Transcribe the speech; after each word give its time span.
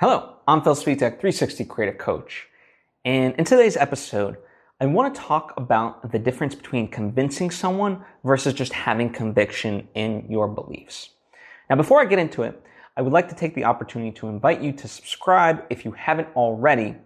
Hello, 0.00 0.36
I'm 0.48 0.62
Phil 0.62 0.74
Svitek, 0.74 1.20
360 1.20 1.66
Creative 1.66 1.98
Coach. 1.98 2.48
And 3.04 3.34
in 3.34 3.44
today's 3.44 3.76
episode, 3.76 4.38
I 4.80 4.86
want 4.86 5.14
to 5.14 5.20
talk 5.20 5.52
about 5.58 6.10
the 6.10 6.18
difference 6.18 6.54
between 6.54 6.88
convincing 6.88 7.50
someone 7.50 8.02
versus 8.24 8.54
just 8.54 8.72
having 8.72 9.10
conviction 9.10 9.88
in 9.94 10.24
your 10.30 10.48
beliefs. 10.48 11.10
Now, 11.68 11.76
before 11.76 12.00
I 12.00 12.06
get 12.06 12.18
into 12.18 12.44
it, 12.44 12.62
I 12.96 13.02
would 13.02 13.12
like 13.12 13.28
to 13.28 13.34
take 13.34 13.54
the 13.54 13.64
opportunity 13.64 14.10
to 14.12 14.28
invite 14.28 14.62
you 14.62 14.72
to 14.72 14.88
subscribe 14.88 15.64
if 15.68 15.84
you 15.84 15.92
haven't 15.92 16.28
already. 16.34 16.96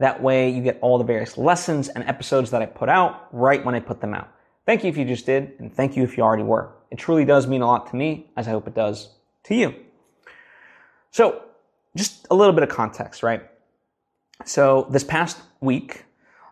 That 0.00 0.20
way, 0.20 0.50
you 0.50 0.64
get 0.64 0.80
all 0.82 0.98
the 0.98 1.04
various 1.04 1.38
lessons 1.38 1.90
and 1.90 2.02
episodes 2.08 2.50
that 2.50 2.60
I 2.60 2.66
put 2.66 2.88
out 2.88 3.28
right 3.30 3.64
when 3.64 3.76
I 3.76 3.78
put 3.78 4.00
them 4.00 4.14
out. 4.14 4.32
Thank 4.66 4.82
you 4.82 4.90
if 4.90 4.96
you 4.96 5.04
just 5.04 5.26
did, 5.26 5.52
and 5.60 5.72
thank 5.72 5.96
you 5.96 6.02
if 6.02 6.16
you 6.16 6.24
already 6.24 6.42
were. 6.42 6.72
It 6.90 6.98
truly 6.98 7.24
does 7.24 7.46
mean 7.46 7.62
a 7.62 7.68
lot 7.68 7.88
to 7.90 7.96
me, 7.96 8.32
as 8.36 8.48
I 8.48 8.50
hope 8.50 8.66
it 8.66 8.74
does 8.74 9.14
to 9.44 9.54
you. 9.54 9.76
So, 11.12 11.44
just 11.96 12.26
a 12.30 12.34
little 12.34 12.52
bit 12.52 12.62
of 12.62 12.68
context, 12.68 13.22
right? 13.22 13.42
So, 14.44 14.86
this 14.90 15.04
past 15.04 15.38
week, 15.60 16.04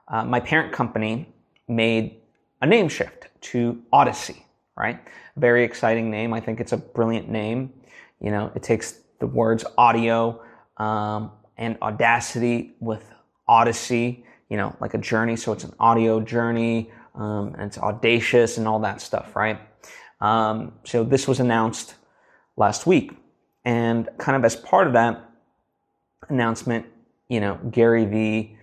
uh, 0.09 0.25
my 0.25 0.41
parent 0.41 0.73
company 0.73 1.33
made 1.69 2.17
a 2.61 2.67
name 2.67 2.89
shift 2.89 3.29
to 3.41 3.83
Audacy, 3.93 4.43
right? 4.77 5.01
Very 5.37 5.65
exciting 5.65 6.11
name. 6.11 6.33
I 6.33 6.41
think 6.41 6.61
it's 6.61 6.73
a 6.73 6.77
brilliant 6.77 7.29
name. 7.29 7.73
You 8.21 8.31
know, 8.31 8.53
it 8.55 8.63
takes 8.63 9.01
the 9.19 9.27
words 9.27 9.65
audio 9.79 10.43
um, 10.77 11.33
and 11.57 11.79
audacity 11.81 12.75
with 12.81 13.05
Odyssey, 13.49 14.25
you 14.49 14.57
know, 14.57 14.77
like 14.81 14.95
a 14.95 14.99
journey. 14.99 15.37
So 15.37 15.53
it's 15.53 15.65
an 15.65 15.75
audio 15.79 16.21
journey 16.21 16.91
um, 17.15 17.55
and 17.55 17.63
it's 17.63 17.79
audacious 17.79 18.59
and 18.59 18.69
all 18.69 18.81
that 18.81 19.01
stuff, 19.01 19.35
right? 19.37 19.59
Um, 20.21 20.73
so 20.85 21.05
this 21.05 21.27
was 21.27 21.41
announced 21.41 21.95
last 22.57 22.87
week. 22.87 23.13
And 23.65 24.09
kind 24.19 24.37
of 24.37 24.45
as 24.45 24.57
part 24.57 24.87
of 24.87 24.95
that, 24.95 25.30
announcement, 26.29 26.87
you 27.29 27.41
know, 27.41 27.59
Gary 27.71 28.05
Vee, 28.05 28.57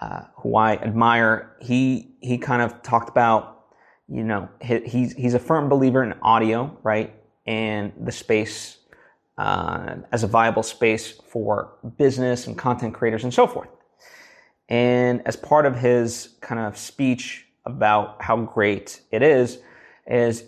uh, 0.00 0.22
who 0.36 0.56
I 0.56 0.74
admire, 0.76 1.56
he 1.60 2.16
he 2.20 2.38
kind 2.38 2.62
of 2.62 2.82
talked 2.82 3.08
about, 3.08 3.66
you 4.08 4.24
know, 4.24 4.48
he, 4.60 4.80
he's 4.80 5.12
he's 5.14 5.34
a 5.34 5.38
firm 5.38 5.68
believer 5.68 6.02
in 6.02 6.14
audio, 6.22 6.76
right, 6.82 7.14
and 7.46 7.92
the 8.00 8.12
space 8.12 8.78
uh, 9.38 9.96
as 10.12 10.22
a 10.22 10.26
viable 10.26 10.62
space 10.62 11.12
for 11.28 11.72
business 11.96 12.46
and 12.46 12.56
content 12.56 12.94
creators 12.94 13.24
and 13.24 13.32
so 13.32 13.46
forth. 13.46 13.68
And 14.68 15.22
as 15.26 15.36
part 15.36 15.66
of 15.66 15.76
his 15.76 16.36
kind 16.40 16.60
of 16.60 16.76
speech 16.76 17.46
about 17.64 18.20
how 18.22 18.36
great 18.36 19.00
it 19.12 19.22
is, 19.22 19.58
is 20.06 20.44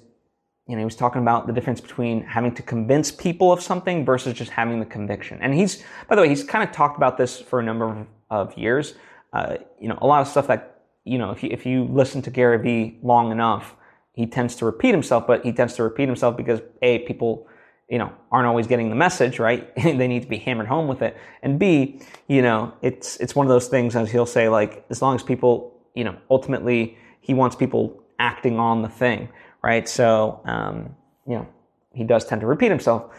you 0.68 0.74
know, 0.74 0.80
he 0.80 0.84
was 0.84 0.96
talking 0.96 1.22
about 1.22 1.46
the 1.46 1.52
difference 1.52 1.80
between 1.80 2.22
having 2.24 2.54
to 2.54 2.62
convince 2.62 3.10
people 3.10 3.50
of 3.50 3.62
something 3.62 4.04
versus 4.04 4.34
just 4.34 4.50
having 4.50 4.78
the 4.80 4.86
conviction. 4.86 5.38
And 5.40 5.54
he's, 5.54 5.82
by 6.08 6.14
the 6.14 6.22
way, 6.22 6.28
he's 6.28 6.44
kind 6.44 6.62
of 6.62 6.74
talked 6.74 6.98
about 6.98 7.16
this 7.16 7.40
for 7.40 7.58
a 7.58 7.62
number 7.62 8.06
of, 8.30 8.56
years. 8.58 8.94
Uh, 9.32 9.56
you 9.80 9.88
know, 9.88 9.98
a 10.02 10.06
lot 10.06 10.20
of 10.20 10.28
stuff 10.28 10.46
that, 10.48 10.82
you 11.04 11.16
know, 11.16 11.30
if 11.30 11.42
you, 11.42 11.48
if 11.50 11.64
you 11.64 11.84
listen 11.84 12.20
to 12.20 12.30
Gary 12.30 12.58
Vee 12.58 12.98
long 13.02 13.32
enough, 13.32 13.74
he 14.12 14.26
tends 14.26 14.54
to 14.56 14.66
repeat 14.66 14.90
himself, 14.90 15.26
but 15.26 15.42
he 15.44 15.52
tends 15.52 15.74
to 15.74 15.82
repeat 15.82 16.06
himself 16.06 16.36
because 16.36 16.60
A, 16.82 16.98
people, 17.00 17.46
you 17.88 17.96
know, 17.96 18.12
aren't 18.30 18.46
always 18.46 18.66
getting 18.66 18.90
the 18.90 18.96
message, 18.96 19.38
right? 19.38 19.74
they 19.82 20.06
need 20.06 20.22
to 20.22 20.28
be 20.28 20.36
hammered 20.36 20.66
home 20.66 20.88
with 20.88 21.00
it. 21.00 21.16
And 21.42 21.58
B, 21.58 22.02
you 22.26 22.42
know, 22.42 22.74
it's, 22.82 23.16
it's 23.16 23.34
one 23.34 23.46
of 23.46 23.50
those 23.50 23.68
things 23.68 23.96
as 23.96 24.10
he'll 24.10 24.26
say, 24.26 24.50
like, 24.50 24.84
as 24.90 25.00
long 25.00 25.14
as 25.14 25.22
people, 25.22 25.74
you 25.94 26.04
know, 26.04 26.18
ultimately 26.28 26.98
he 27.22 27.32
wants 27.32 27.56
people 27.56 28.02
acting 28.18 28.58
on 28.58 28.82
the 28.82 28.88
thing 28.88 29.30
right? 29.62 29.88
So, 29.88 30.40
um, 30.44 30.94
you 31.26 31.36
know, 31.36 31.46
he 31.94 32.04
does 32.04 32.24
tend 32.24 32.40
to 32.40 32.46
repeat 32.46 32.70
himself. 32.70 33.12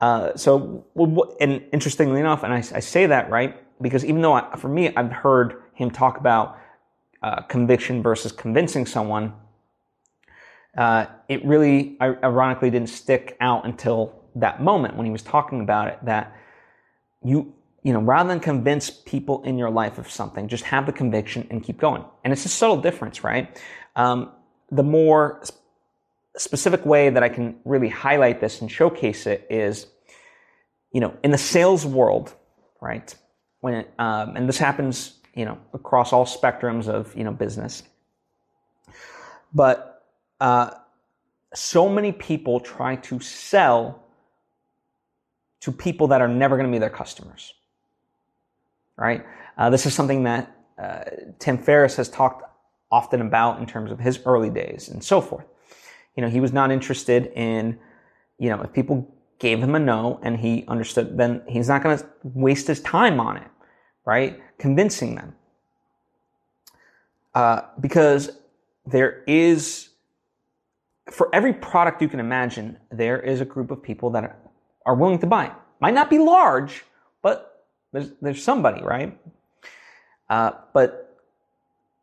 Uh, 0.00 0.34
so, 0.36 0.84
and 1.40 1.62
interestingly 1.72 2.18
enough, 2.18 2.42
and 2.42 2.52
I, 2.52 2.56
I, 2.56 2.80
say 2.80 3.06
that, 3.06 3.30
right, 3.30 3.62
because 3.80 4.04
even 4.04 4.20
though 4.20 4.32
I, 4.32 4.56
for 4.56 4.68
me, 4.68 4.92
I've 4.96 5.12
heard 5.12 5.62
him 5.74 5.90
talk 5.90 6.18
about 6.18 6.58
uh, 7.22 7.42
conviction 7.42 8.02
versus 8.02 8.32
convincing 8.32 8.84
someone, 8.84 9.32
uh, 10.76 11.06
it 11.28 11.44
really, 11.44 11.96
ironically, 12.00 12.70
didn't 12.70 12.88
stick 12.88 13.36
out 13.40 13.64
until 13.64 14.22
that 14.34 14.62
moment 14.62 14.96
when 14.96 15.06
he 15.06 15.12
was 15.12 15.22
talking 15.22 15.60
about 15.60 15.88
it 15.88 15.98
that 16.04 16.34
you, 17.22 17.54
you 17.82 17.92
know, 17.92 18.00
rather 18.00 18.28
than 18.28 18.40
convince 18.40 18.90
people 18.90 19.42
in 19.44 19.58
your 19.58 19.70
life 19.70 19.98
of 19.98 20.10
something, 20.10 20.48
just 20.48 20.64
have 20.64 20.86
the 20.86 20.92
conviction 20.92 21.46
and 21.50 21.62
keep 21.62 21.78
going. 21.78 22.04
And 22.24 22.32
it's 22.32 22.44
a 22.44 22.48
subtle 22.48 22.78
difference, 22.78 23.22
right? 23.22 23.60
Um, 23.94 24.32
the 24.70 24.82
more 24.82 25.42
specific 26.36 26.84
way 26.86 27.10
that 27.10 27.22
I 27.22 27.28
can 27.28 27.56
really 27.64 27.88
highlight 27.88 28.40
this 28.40 28.60
and 28.60 28.70
showcase 28.70 29.26
it 29.26 29.46
is, 29.50 29.86
you 30.92 31.00
know, 31.00 31.14
in 31.22 31.30
the 31.30 31.38
sales 31.38 31.84
world, 31.84 32.34
right? 32.80 33.14
When 33.60 33.74
it, 33.74 33.90
um, 33.98 34.36
and 34.36 34.48
this 34.48 34.58
happens, 34.58 35.18
you 35.34 35.44
know, 35.44 35.58
across 35.72 36.12
all 36.12 36.24
spectrums 36.24 36.88
of 36.88 37.14
you 37.16 37.24
know 37.24 37.32
business, 37.32 37.82
but 39.54 40.04
uh, 40.40 40.70
so 41.54 41.88
many 41.88 42.12
people 42.12 42.60
try 42.60 42.96
to 42.96 43.20
sell 43.20 44.02
to 45.60 45.70
people 45.70 46.08
that 46.08 46.20
are 46.20 46.28
never 46.28 46.56
going 46.56 46.68
to 46.68 46.72
be 46.74 46.78
their 46.78 46.90
customers, 46.90 47.54
right? 48.96 49.24
Uh, 49.56 49.70
this 49.70 49.86
is 49.86 49.94
something 49.94 50.24
that 50.24 50.56
uh, 50.78 51.04
Tim 51.38 51.56
Ferriss 51.56 51.96
has 51.96 52.08
talked 52.08 52.42
often 52.90 53.20
about 53.20 53.60
in 53.60 53.66
terms 53.66 53.90
of 53.90 54.00
his 54.00 54.20
early 54.26 54.50
days 54.50 54.88
and 54.88 55.04
so 55.04 55.20
forth. 55.20 55.44
You 56.16 56.22
know, 56.22 56.28
he 56.28 56.40
was 56.40 56.52
not 56.52 56.70
interested 56.70 57.32
in, 57.34 57.78
you 58.38 58.50
know, 58.50 58.60
if 58.62 58.72
people 58.72 59.12
gave 59.38 59.58
him 59.58 59.74
a 59.74 59.78
no 59.78 60.20
and 60.22 60.38
he 60.38 60.64
understood, 60.68 61.16
then 61.16 61.42
he's 61.48 61.68
not 61.68 61.82
going 61.82 61.98
to 61.98 62.06
waste 62.22 62.66
his 62.66 62.80
time 62.80 63.18
on 63.18 63.36
it, 63.36 63.48
right? 64.04 64.40
Convincing 64.58 65.14
them. 65.14 65.34
Uh, 67.34 67.62
because 67.80 68.30
there 68.86 69.24
is, 69.26 69.90
for 71.10 71.28
every 71.34 71.52
product 71.52 72.02
you 72.02 72.08
can 72.08 72.20
imagine, 72.20 72.76
there 72.90 73.20
is 73.20 73.40
a 73.40 73.44
group 73.44 73.70
of 73.70 73.82
people 73.82 74.10
that 74.10 74.38
are 74.84 74.94
willing 74.94 75.18
to 75.18 75.26
buy. 75.26 75.50
Might 75.80 75.94
not 75.94 76.10
be 76.10 76.18
large, 76.18 76.84
but 77.22 77.66
there's, 77.92 78.10
there's 78.20 78.42
somebody, 78.42 78.82
right? 78.82 79.18
Uh, 80.28 80.52
but 80.72 81.11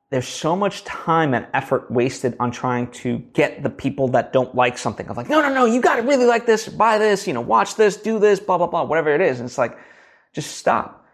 there's 0.10 0.28
so 0.28 0.56
much 0.56 0.84
time 0.84 1.34
and 1.36 1.46
effort 1.54 1.90
wasted 1.92 2.36
on 2.40 2.50
trying 2.50 2.90
to 2.92 3.20
get 3.34 3.62
the 3.62 3.70
people 3.70 4.08
that 4.10 4.34
don't 4.34 4.56
like 4.56 4.78
something. 4.78 5.08
Of 5.08 5.18
like, 5.18 5.30
no, 5.30 5.42
no, 5.42 5.54
no, 5.54 5.66
you 5.66 5.82
got 5.82 5.98
to 5.98 6.02
really 6.02 6.26
like 6.26 6.48
this, 6.48 6.68
buy 6.68 6.98
this, 6.98 7.28
you 7.28 7.34
know, 7.34 7.42
watch 7.42 7.76
this, 7.76 7.96
do 7.96 8.18
this, 8.18 8.40
blah, 8.40 8.58
blah, 8.58 8.68
blah, 8.68 8.84
whatever 8.84 9.14
it 9.14 9.22
is. 9.22 9.40
And 9.40 9.48
it's 9.48 9.58
like, 9.58 9.78
just 10.34 10.58
stop. 10.58 11.06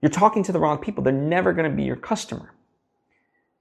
You're 0.00 0.10
talking 0.10 0.42
to 0.44 0.52
the 0.52 0.60
wrong 0.60 0.78
people. 0.78 1.02
They're 1.02 1.12
never 1.12 1.52
to 1.54 1.70
be 1.70 1.82
your 1.82 1.96
customer. 1.96 2.54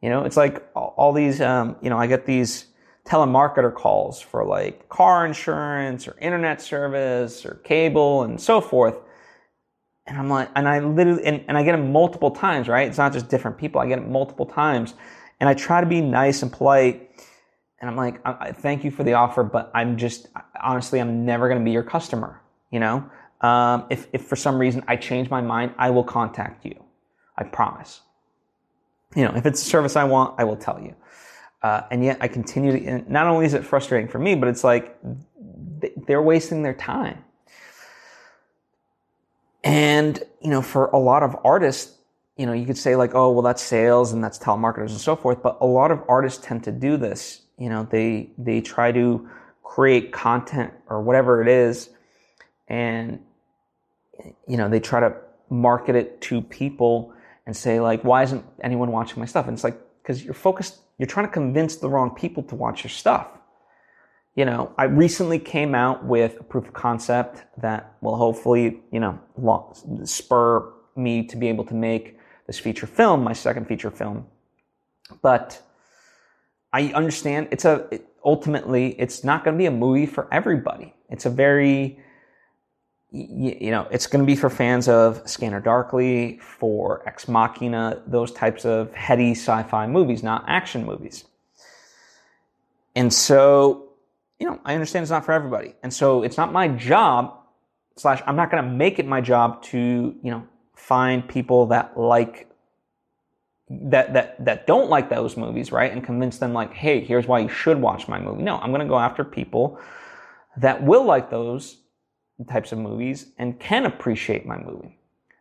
You 0.02 0.10
know, 0.10 0.26
it's 0.26 0.38
like 0.38 0.64
all 0.76 1.14
these, 1.14 1.42
um, 1.42 1.78
you 1.82 1.90
know, 1.90 1.98
I 1.98 2.08
get 2.08 2.26
these 2.26 2.66
telemarketer 3.06 3.74
calls 3.74 4.22
for 4.22 4.46
like 4.46 4.90
car 4.90 5.26
insurance 5.26 6.08
or 6.08 6.16
internet 6.20 6.62
service 6.62 7.46
or 7.46 7.56
cable 7.64 8.24
and 8.24 8.40
so 8.40 8.62
forth. 8.62 8.96
And 10.06 10.18
I'm 10.18 10.30
like, 10.30 10.50
and 10.56 10.68
I 10.68 10.80
literally, 10.80 11.24
and, 11.24 11.44
and 11.48 11.58
I 11.58 11.64
get 11.64 11.72
them 11.74 11.92
multiple 11.92 12.32
times, 12.32 12.68
right? 12.68 12.88
It's 12.88 12.98
not 12.98 13.14
just 13.14 13.30
different 13.30 13.58
people. 13.58 13.80
I 13.80 13.88
get 13.88 14.00
it 14.00 14.08
multiple 14.08 14.46
times. 14.46 14.96
And 15.40 15.50
I 15.50 15.54
try 15.54 15.80
to 15.82 15.88
be 15.88 16.02
nice 16.02 16.42
and 16.44 16.52
polite. 16.52 17.10
And 17.80 17.90
I'm 17.90 17.96
like, 17.96 18.20
I, 18.26 18.48
I 18.48 18.52
thank 18.52 18.84
you 18.84 18.92
for 18.92 19.04
the 19.04 19.14
offer, 19.14 19.44
but 19.44 19.72
I'm 19.74 19.98
just, 19.98 20.28
honestly, 20.62 21.00
I'm 21.00 21.26
never 21.26 21.48
going 21.48 21.60
to 21.60 21.66
be 21.66 21.72
your 21.72 21.84
customer. 21.84 22.42
You 22.70 22.80
know, 22.80 23.10
um, 23.42 23.86
if, 23.90 24.08
if 24.14 24.26
for 24.26 24.36
some 24.36 24.58
reason 24.58 24.84
I 24.88 24.96
change 24.96 25.30
my 25.30 25.42
mind, 25.42 25.74
I 25.78 25.90
will 25.90 26.04
contact 26.04 26.66
you. 26.66 26.84
I 27.38 27.44
promise. 27.44 28.02
You 29.16 29.26
know, 29.26 29.36
if 29.36 29.46
it's 29.46 29.62
a 29.62 29.66
service 29.66 29.96
I 29.96 30.04
want, 30.04 30.40
I 30.40 30.44
will 30.44 30.56
tell 30.56 30.82
you. 30.82 30.96
Uh, 31.62 31.82
and 31.92 32.04
yet 32.04 32.18
I 32.20 32.28
continue 32.28 32.78
to, 32.78 33.12
not 33.12 33.28
only 33.28 33.46
is 33.46 33.54
it 33.54 33.64
frustrating 33.64 34.10
for 34.10 34.20
me, 34.20 34.36
but 34.36 34.50
it's 34.50 34.64
like 34.64 34.98
they're 36.08 36.22
wasting 36.22 36.62
their 36.62 36.74
time. 36.74 37.24
And, 39.64 40.22
you 40.42 40.50
know, 40.50 40.62
for 40.62 40.88
a 40.88 40.98
lot 40.98 41.24
of 41.24 41.36
artists, 41.44 41.98
you 42.38 42.46
know, 42.46 42.54
you 42.54 42.66
could 42.66 42.78
say 42.78 42.96
like, 42.96 43.16
oh, 43.16 43.32
well, 43.32 43.42
that's 43.42 43.62
sales 43.62 44.12
and 44.12 44.24
that's 44.24 44.38
telemarketers 44.38 44.90
and 44.90 45.00
so 45.00 45.16
forth. 45.16 45.42
But 45.42 45.58
a 45.62 45.66
lot 45.66 45.92
of 45.92 46.02
artists 46.08 46.44
tend 46.46 46.64
to 46.66 46.72
do 46.72 46.98
this. 46.98 47.42
You 47.58 47.70
know, 47.70 47.88
they, 47.90 48.32
they 48.38 48.60
try 48.62 48.92
to 48.92 49.30
create 49.64 50.12
content 50.12 50.74
or 50.90 51.02
whatever 51.02 51.42
it 51.42 51.48
is. 51.48 51.90
And, 52.68 53.20
you 54.48 54.58
know, 54.58 54.68
they 54.68 54.80
try 54.80 55.00
to 55.00 55.16
market 55.50 55.96
it 55.96 56.20
to 56.22 56.42
people 56.42 57.14
and 57.46 57.56
say 57.56 57.80
like, 57.80 58.04
why 58.04 58.24
isn't 58.24 58.44
anyone 58.62 58.92
watching 58.92 59.20
my 59.20 59.26
stuff? 59.26 59.48
And 59.48 59.56
it's 59.56 59.64
like, 59.64 59.80
because 60.02 60.24
you're 60.24 60.34
focused, 60.34 60.80
you're 60.98 61.08
trying 61.08 61.28
to 61.28 61.32
convince 61.32 61.78
the 61.78 61.90
wrong 61.90 62.14
people 62.16 62.44
to 62.44 62.56
watch 62.56 62.84
your 62.84 62.90
stuff 62.90 63.28
you 64.36 64.46
know, 64.46 64.74
I 64.78 64.86
recently 64.86 65.38
came 65.38 65.76
out 65.76 66.04
with 66.06 66.40
a 66.40 66.44
proof 66.44 66.68
of 66.68 66.74
concept 66.74 67.44
that 67.58 67.96
will 68.02 68.16
hopefully, 68.16 68.82
you 68.92 69.00
know, 69.00 69.20
spur 70.06 70.74
me 70.96 71.26
to 71.28 71.38
be 71.38 71.50
able 71.50 71.66
to 71.66 71.76
make 71.76 72.18
this 72.48 72.60
feature 72.60 72.88
film, 72.88 73.24
my 73.24 73.34
second 73.34 73.68
feature 73.68 73.92
film. 73.92 74.26
But 75.22 75.62
I 76.72 76.88
understand 76.94 77.50
it's 77.52 77.66
a, 77.66 77.88
it, 77.92 78.08
ultimately, 78.26 79.00
it's 79.00 79.24
not 79.24 79.44
going 79.44 79.56
to 79.56 79.58
be 79.58 79.68
a 79.68 79.72
movie 79.72 80.08
for 80.08 80.28
everybody. 80.34 80.96
It's 81.10 81.28
a 81.28 81.30
very, 81.30 82.00
you, 83.12 83.56
you 83.62 83.72
know, 83.72 83.88
it's 83.92 84.08
going 84.08 84.26
to 84.26 84.26
be 84.26 84.36
for 84.36 84.50
fans 84.50 84.88
of 84.88 85.22
Scanner 85.30 85.60
Darkly, 85.60 86.40
for 86.40 87.08
Ex 87.08 87.28
Machina, 87.28 88.02
those 88.08 88.32
types 88.32 88.66
of 88.66 88.92
heady 88.96 89.32
sci-fi 89.36 89.86
movies, 89.86 90.24
not 90.24 90.44
action 90.48 90.86
movies. 90.86 91.26
And 92.96 93.14
so, 93.14 93.93
you 94.40 94.48
know, 94.48 94.60
I 94.66 94.74
understand 94.74 95.04
it's 95.04 95.12
not 95.12 95.26
for 95.26 95.32
everybody. 95.32 95.76
And 95.84 95.94
so 95.94 96.24
it's 96.24 96.38
not 96.38 96.52
my 96.52 96.68
job, 96.68 97.40
slash, 97.98 98.22
I'm 98.26 98.36
not 98.36 98.52
going 98.52 98.64
to 98.64 98.70
make 98.70 99.00
it 99.00 99.06
my 99.06 99.22
job 99.22 99.62
to, 99.64 100.16
you 100.22 100.32
know, 100.32 100.48
find 100.76 101.28
people 101.28 101.68
that 101.68 101.98
like 101.98 102.50
that 103.70 104.14
that 104.14 104.44
that 104.44 104.68
don't 104.68 104.90
like 104.90 105.10
those 105.10 105.38
movies, 105.38 105.72
right? 105.72 105.92
And 105.92 106.04
convince 106.04 106.38
them 106.38 106.54
like, 106.54 106.74
"Hey, 106.74 107.00
here's 107.00 107.28
why 107.28 107.40
you 107.40 107.50
should 107.50 107.80
watch 107.80 108.08
my 108.08 108.20
movie." 108.20 108.44
No, 108.44 108.58
I'm 108.58 108.72
going 108.72 108.82
to 108.82 108.88
go 108.88 109.00
after 109.00 109.24
people 109.24 109.80
that 110.58 110.84
will 110.84 111.06
like 111.06 111.30
those 111.30 111.82
types 112.50 112.72
of 112.72 112.80
movies 112.80 113.32
and 113.38 113.60
can 113.60 113.86
appreciate 113.86 114.46
my 114.46 114.58
movie. 114.58 115.00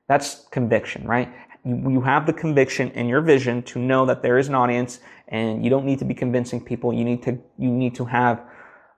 That's 0.09 0.47
conviction, 0.51 1.07
right? 1.07 1.33
You, 1.65 2.01
have 2.01 2.27
the 2.27 2.33
conviction 2.33 2.91
in 2.91 3.07
your 3.07 3.21
vision 3.21 3.63
to 3.65 3.79
know 3.79 4.05
that 4.07 4.23
there 4.23 4.37
is 4.37 4.49
an 4.49 4.55
audience 4.55 5.01
and 5.29 5.63
you 5.63 5.71
don't 5.71 5.85
need 5.85 6.01
to 6.01 6.05
be 6.05 6.15
convincing 6.15 6.61
people. 6.63 6.93
You 6.93 7.05
need 7.05 7.23
to, 7.23 7.39
you 7.57 7.71
need 7.71 7.95
to 7.95 8.05
have 8.05 8.43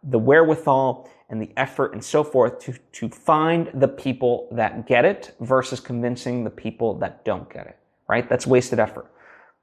the 0.04 0.18
wherewithal 0.18 1.08
and 1.30 1.40
the 1.40 1.50
effort 1.56 1.92
and 1.92 2.04
so 2.04 2.22
forth 2.22 2.58
to, 2.60 2.74
to 2.92 3.08
find 3.08 3.70
the 3.74 3.88
people 3.88 4.48
that 4.52 4.86
get 4.86 5.04
it 5.04 5.34
versus 5.40 5.80
convincing 5.80 6.44
the 6.44 6.50
people 6.50 6.98
that 6.98 7.24
don't 7.24 7.52
get 7.52 7.66
it, 7.66 7.78
right? 8.08 8.28
That's 8.28 8.46
wasted 8.46 8.78
effort. 8.78 9.10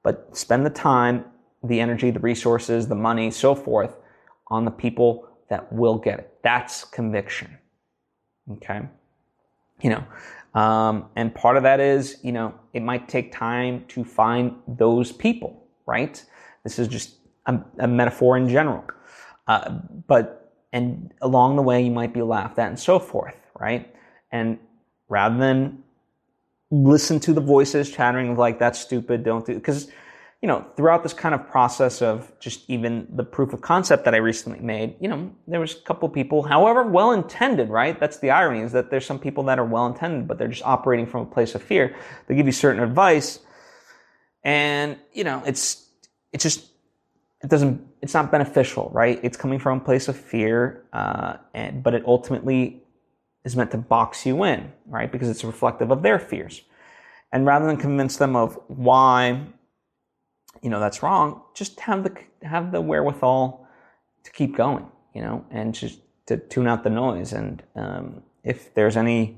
But 0.04 0.36
spend 0.36 0.66
the 0.66 0.72
time, 0.72 1.26
the 1.64 1.80
energy, 1.80 2.10
the 2.10 2.20
resources, 2.20 2.88
the 2.88 2.96
money, 2.96 3.30
so 3.30 3.54
forth 3.54 3.96
on 4.48 4.66
the 4.66 4.72
people 4.72 5.28
that 5.50 5.72
will 5.72 5.98
get 5.98 6.20
it. 6.20 6.34
That's 6.44 6.84
conviction. 6.84 7.58
Okay. 8.54 8.82
You 9.82 9.92
know, 9.92 10.60
um, 10.60 11.06
and 11.16 11.34
part 11.34 11.58
of 11.58 11.64
that 11.64 11.80
is, 11.80 12.18
you 12.24 12.32
know, 12.32 12.54
it 12.74 12.82
might 12.82 13.08
take 13.08 13.32
time 13.32 13.86
to 13.90 14.04
find 14.04 14.56
those 14.68 15.12
people, 15.12 15.68
right? 15.86 16.24
This 16.64 16.80
is 16.80 16.88
just 16.88 17.18
a, 17.46 17.60
a 17.80 17.88
metaphor 17.88 18.38
in 18.38 18.50
general. 18.50 18.84
Uh, 19.52 19.70
but, 20.08 20.54
and 20.72 21.14
along 21.22 21.58
the 21.58 21.62
way, 21.62 21.78
you 21.84 21.92
might 21.92 22.14
be 22.14 22.22
laughed 22.22 22.58
at 22.58 22.70
and 22.70 22.80
so 22.80 23.00
forth, 23.00 23.36
right? 23.60 23.94
And 24.32 24.60
rather 25.10 25.38
than 25.38 25.84
listen 26.70 27.20
to 27.20 27.34
the 27.34 27.42
voices 27.42 27.92
chattering 27.92 28.38
like, 28.38 28.60
that's 28.60 28.80
stupid, 28.80 29.24
don't 29.24 29.46
do, 29.46 29.56
because 29.56 29.90
you 30.42 30.48
know, 30.48 30.66
throughout 30.76 31.04
this 31.04 31.14
kind 31.14 31.36
of 31.36 31.48
process 31.48 32.02
of 32.02 32.32
just 32.40 32.68
even 32.68 33.08
the 33.14 33.24
proof 33.24 33.54
of 33.54 33.62
concept 33.62 34.06
that 34.06 34.16
I 34.16 34.18
recently 34.18 34.60
made, 34.60 34.96
you 35.00 35.08
know, 35.08 35.32
there 35.48 35.60
was 35.60 35.76
a 35.76 35.82
couple 35.82 36.10
people, 36.10 36.42
however 36.42 36.82
well 36.84 37.12
intended, 37.12 37.70
right? 37.70 38.00
That's 38.00 38.18
the 38.18 38.32
irony 38.32 38.62
is 38.62 38.72
that 38.72 38.90
there's 38.90 39.06
some 39.06 39.20
people 39.20 39.44
that 39.44 39.60
are 39.60 39.66
well 39.66 39.86
intended, 39.86 40.28
but 40.28 40.40
they're 40.40 40.48
just 40.48 40.66
operating 40.66 41.06
from 41.06 41.22
a 41.22 41.26
place 41.26 41.54
of 41.54 41.62
fear. 41.62 41.96
They 42.26 42.36
give 42.36 42.48
you 42.48 42.52
certain 42.54 42.82
advice 42.82 43.40
and, 44.44 44.98
you 45.14 45.24
know, 45.24 45.44
it's, 45.46 45.86
it's 46.34 46.44
just, 46.44 46.71
it 47.44 47.50
doesn't, 47.50 47.82
it's 48.02 48.14
not 48.14 48.32
beneficial, 48.32 48.90
right? 48.94 49.20
It's 49.24 49.38
coming 49.38 49.60
from 49.60 49.80
a 49.80 49.84
place 49.84 50.08
of 50.08 50.16
fear, 50.16 50.86
uh, 50.94 51.38
and, 51.54 51.84
but 51.84 51.94
it 51.94 52.04
ultimately 52.06 52.84
is 53.44 53.56
meant 53.56 53.72
to 53.72 53.78
box 53.78 54.26
you 54.26 54.44
in, 54.44 54.72
right? 54.86 55.12
Because 55.12 55.30
it's 55.30 55.44
reflective 55.44 55.92
of 55.92 56.04
their 56.04 56.20
fears. 56.20 56.62
And 57.34 57.46
rather 57.46 57.66
than 57.66 57.78
convince 57.78 58.18
them 58.18 58.36
of 58.36 58.60
why 58.68 59.42
you 60.62 60.70
know 60.70 60.80
that's 60.80 61.02
wrong, 61.02 61.42
just 61.54 61.80
have 61.82 62.04
the 62.04 62.16
have 62.46 62.72
the 62.72 62.82
wherewithal 62.82 63.68
to 64.24 64.32
keep 64.32 64.56
going, 64.56 64.86
you 65.14 65.22
know, 65.22 65.46
and 65.50 65.74
just 65.74 66.00
to 66.28 66.38
tune 66.38 66.68
out 66.68 66.84
the 66.84 66.90
noise. 66.90 67.34
And 67.34 67.64
um, 67.76 68.24
if 68.44 68.74
there's 68.74 68.98
any 68.98 69.38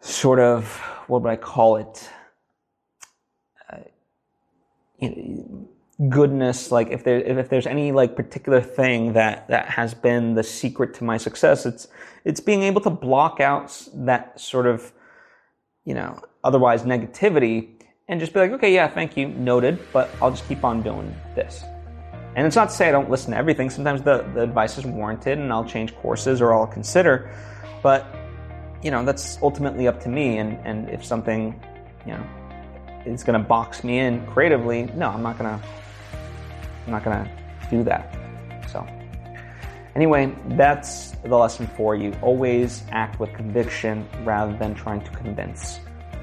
sort 0.00 0.40
of 0.40 0.76
what 1.06 1.22
would 1.22 1.30
I 1.30 1.36
call 1.36 1.76
it, 1.76 2.08
uh, 3.70 3.78
you 4.98 5.10
know, 5.10 5.68
goodness, 6.08 6.70
like 6.70 6.88
if 6.90 7.04
there 7.04 7.20
if 7.20 7.48
there's 7.48 7.66
any 7.66 7.92
like 7.92 8.16
particular 8.16 8.60
thing 8.60 9.12
that 9.12 9.48
that 9.48 9.68
has 9.68 9.94
been 9.94 10.34
the 10.34 10.42
secret 10.42 10.94
to 10.94 11.04
my 11.04 11.16
success, 11.16 11.66
it's 11.66 11.88
it's 12.24 12.40
being 12.40 12.62
able 12.62 12.80
to 12.80 12.90
block 12.90 13.40
out 13.40 13.88
that 13.94 14.40
sort 14.40 14.66
of 14.66 14.92
you 15.84 15.94
know 15.94 16.18
otherwise 16.44 16.82
negativity 16.82 17.68
and 18.08 18.20
just 18.20 18.32
be 18.32 18.40
like, 18.40 18.50
okay, 18.52 18.74
yeah, 18.74 18.88
thank 18.88 19.16
you, 19.16 19.28
noted, 19.28 19.78
but 19.92 20.10
I'll 20.20 20.30
just 20.30 20.46
keep 20.48 20.64
on 20.64 20.82
doing 20.82 21.14
this. 21.34 21.64
And 22.34 22.46
it's 22.46 22.56
not 22.56 22.70
to 22.70 22.74
say 22.74 22.88
I 22.88 22.92
don't 22.92 23.10
listen 23.10 23.32
to 23.32 23.36
everything. 23.36 23.70
Sometimes 23.70 24.02
the, 24.02 24.22
the 24.34 24.42
advice 24.42 24.78
is 24.78 24.84
warranted 24.84 25.38
and 25.38 25.52
I'll 25.52 25.64
change 25.64 25.94
courses 25.96 26.40
or 26.40 26.54
I'll 26.54 26.66
consider. 26.66 27.30
But, 27.82 28.06
you 28.82 28.90
know, 28.90 29.04
that's 29.04 29.38
ultimately 29.42 29.86
up 29.86 30.00
to 30.02 30.08
me. 30.08 30.38
And, 30.38 30.58
and 30.64 30.88
if 30.88 31.04
something, 31.04 31.62
you 32.06 32.12
know, 32.12 32.26
is 33.04 33.22
going 33.22 33.40
to 33.40 33.46
box 33.46 33.84
me 33.84 33.98
in 33.98 34.26
creatively, 34.26 34.84
no, 34.94 35.08
I'm 35.08 35.22
not 35.22 35.38
going 35.38 35.58
to, 35.58 35.66
I'm 36.86 36.92
not 36.92 37.04
going 37.04 37.24
to 37.24 37.30
do 37.70 37.82
that. 37.84 38.14
So 38.70 38.86
anyway, 39.94 40.34
that's 40.48 41.10
the 41.24 41.36
lesson 41.36 41.66
for 41.66 41.94
you. 41.94 42.12
Always 42.22 42.82
act 42.90 43.20
with 43.20 43.32
conviction 43.34 44.06
rather 44.24 44.56
than 44.56 44.74
trying 44.74 45.02
to 45.02 45.10
convince 45.10 45.80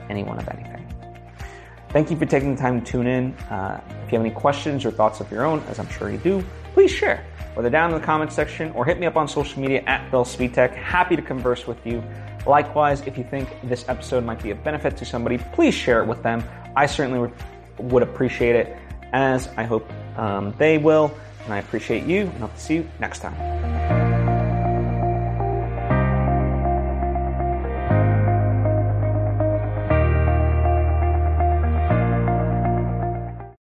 anyone 0.10 0.38
of 0.40 0.48
anything. 0.50 0.86
Thank 1.90 2.12
you 2.12 2.18
for 2.18 2.26
taking 2.26 2.56
the 2.56 2.62
time 2.62 2.82
to 2.82 2.92
tune 2.92 3.08
in. 3.08 3.34
Uh, 3.50 3.82
if 4.06 4.12
you 4.12 4.18
have 4.18 4.26
any 4.26 4.34
questions 4.36 4.86
or 4.86 4.92
thoughts 4.92 5.22
of 5.22 5.32
your 5.32 5.44
own, 5.44 5.62
as 5.70 5.80
I'm 5.80 5.90
sure 5.90 6.12
you 6.12 6.20
do, 6.20 6.44
please 6.74 6.92
share, 6.92 7.26
whether 7.56 7.70
down 7.70 7.92
in 7.92 8.00
the 8.00 8.06
comments 8.06 8.36
section 8.36 8.72
or 8.74 8.86
hit 8.86 9.00
me 9.00 9.08
up 9.08 9.18
on 9.18 9.28
social 9.28 9.60
media 9.60 9.82
at 9.88 10.10
Phil 10.12 10.24
Svitek. 10.24 10.76
Happy 10.76 11.16
to 11.16 11.22
converse 11.22 11.66
with 11.66 11.84
you. 11.86 12.04
Likewise, 12.46 13.02
if 13.08 13.18
you 13.18 13.24
think 13.24 13.50
this 13.64 13.86
episode 13.90 14.24
might 14.24 14.42
be 14.42 14.52
of 14.52 14.64
benefit 14.64 14.98
to 14.98 15.06
somebody, 15.06 15.40
please 15.54 15.74
share 15.74 16.02
it 16.02 16.08
with 16.08 16.22
them. 16.22 16.44
I 16.76 16.86
certainly 16.86 17.32
would 17.80 18.04
appreciate 18.04 18.56
it, 18.56 18.78
as 19.14 19.50
I 19.58 19.64
hope 19.64 19.90
um, 20.18 20.54
they 20.58 20.78
will. 20.78 21.12
And 21.46 21.54
I 21.54 21.58
appreciate 21.60 22.06
you, 22.06 22.28
and 22.28 22.44
I'll 22.44 22.56
see 22.56 22.76
you 22.76 22.90
next 23.00 23.20
time. 23.20 23.99